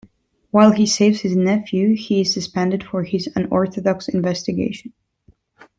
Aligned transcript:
While 0.49 0.71
he 0.71 0.87
saves 0.87 1.19
his 1.21 1.35
nephew, 1.35 1.95
he 1.95 2.21
is 2.21 2.33
suspended 2.33 2.83
for 2.83 3.03
his 3.03 3.29
unorthodox 3.35 4.07
investigation. 4.07 4.93